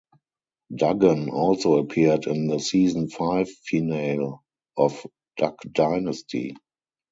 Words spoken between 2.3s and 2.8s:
the